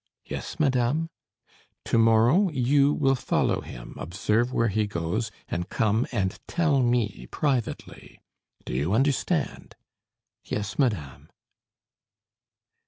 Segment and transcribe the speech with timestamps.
[0.25, 1.11] "Yes, madame."
[1.85, 7.27] "To morrow, you will follow him; observe where he goes, and come and tell me
[7.29, 8.19] privately.
[8.65, 9.75] Do you understand?"
[10.43, 11.29] "Yes, madame."